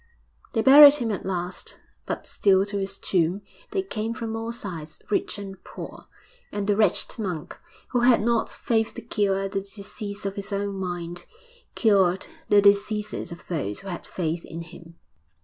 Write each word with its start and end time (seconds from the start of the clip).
They 0.53 0.63
buried 0.63 0.95
him 0.95 1.11
at 1.11 1.27
last, 1.27 1.79
but 2.07 2.25
still 2.25 2.65
to 2.65 2.77
his 2.79 2.97
tomb 2.97 3.43
they 3.69 3.83
came 3.83 4.15
from 4.15 4.35
all 4.35 4.51
sides, 4.51 4.99
rich 5.11 5.37
and 5.37 5.63
poor; 5.63 6.07
and 6.51 6.65
the 6.65 6.75
wretched 6.75 7.19
monk, 7.19 7.59
who 7.89 7.99
had 7.99 8.19
not 8.23 8.49
faith 8.49 8.95
to 8.95 9.03
cure 9.03 9.47
the 9.47 9.59
disease 9.61 10.25
of 10.25 10.37
his 10.37 10.51
own 10.51 10.75
mind, 10.79 11.27
cured 11.75 12.25
the 12.49 12.63
diseases 12.63 13.31
of 13.31 13.47
those 13.47 13.81
who 13.81 13.89
had 13.89 14.07
faith 14.07 14.43
in 14.43 14.63
him. 14.63 14.95